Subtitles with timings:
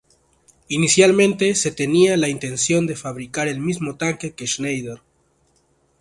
[0.67, 4.99] Inicialmente se tenía la intención de fabricar el mismo tanque que Schneider.